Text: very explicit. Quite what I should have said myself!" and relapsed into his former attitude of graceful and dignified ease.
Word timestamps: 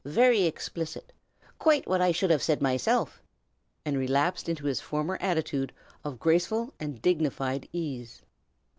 very 0.03 0.45
explicit. 0.45 1.13
Quite 1.59 1.87
what 1.87 2.01
I 2.01 2.11
should 2.11 2.31
have 2.31 2.41
said 2.41 2.59
myself!" 2.59 3.21
and 3.85 3.95
relapsed 3.95 4.49
into 4.49 4.65
his 4.65 4.81
former 4.81 5.15
attitude 5.21 5.71
of 6.03 6.17
graceful 6.17 6.73
and 6.79 6.99
dignified 7.03 7.69
ease. 7.71 8.23